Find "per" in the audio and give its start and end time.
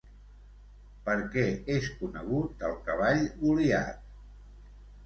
1.09-1.17